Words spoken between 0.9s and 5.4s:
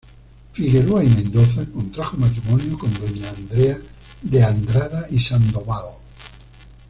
y Mendoza contrajo matrimonio con doña Andrea de Andrada y